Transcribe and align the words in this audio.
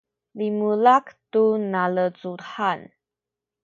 limulak 0.37 1.05
tu 1.31 1.43
nalecuhan 1.71 2.79